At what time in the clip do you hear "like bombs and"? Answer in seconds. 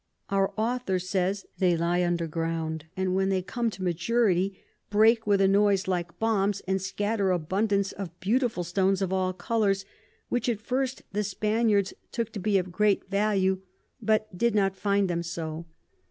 5.87-6.81